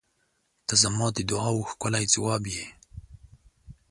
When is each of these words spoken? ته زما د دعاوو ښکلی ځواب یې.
ته 0.67 0.73
زما 0.83 1.07
د 1.15 1.19
دعاوو 1.29 1.67
ښکلی 1.71 2.05
ځواب 2.13 2.43
یې. 2.55 2.65